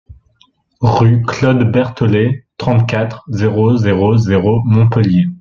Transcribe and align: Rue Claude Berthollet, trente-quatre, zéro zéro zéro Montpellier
Rue 0.81 1.21
Claude 1.21 1.71
Berthollet, 1.71 2.47
trente-quatre, 2.57 3.23
zéro 3.27 3.77
zéro 3.77 4.17
zéro 4.17 4.63
Montpellier 4.65 5.27